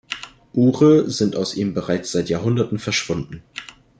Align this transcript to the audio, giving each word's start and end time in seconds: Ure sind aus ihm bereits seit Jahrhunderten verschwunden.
Ure 0.53 1.11
sind 1.11 1.35
aus 1.35 1.53
ihm 1.53 1.75
bereits 1.75 2.11
seit 2.11 2.27
Jahrhunderten 2.27 2.79
verschwunden. 2.79 3.43